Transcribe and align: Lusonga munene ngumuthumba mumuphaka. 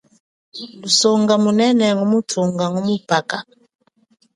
Lusonga 0.81 1.33
munene 1.43 1.85
ngumuthumba 1.95 2.63
mumuphaka. 2.73 3.37